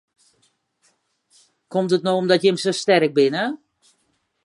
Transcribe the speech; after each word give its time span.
Komt 1.75 1.91
it 1.97 2.03
no 2.05 2.11
omdat 2.21 2.43
jim 2.43 2.57
sa 2.59 2.71
sterk 2.75 3.11
binne? 3.19 3.43